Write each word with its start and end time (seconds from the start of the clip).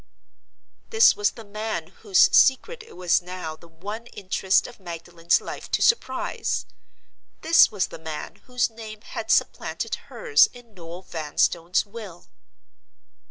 This 0.89 1.15
was 1.15 1.29
the 1.29 1.43
man 1.45 1.89
whose 2.01 2.35
secret 2.35 2.81
it 2.81 2.97
was 2.97 3.21
now 3.21 3.55
the 3.55 3.67
one 3.67 4.07
interest 4.07 4.65
of 4.65 4.79
Magdalen's 4.79 5.39
life 5.39 5.69
to 5.69 5.79
surprise! 5.83 6.65
This 7.41 7.71
was 7.71 7.85
the 7.89 7.99
man 7.99 8.37
whose 8.47 8.67
name 8.71 9.01
had 9.01 9.29
supplanted 9.29 9.93
hers 10.09 10.47
in 10.53 10.73
Noel 10.73 11.03
Vanstone's 11.03 11.85
will! 11.85 12.25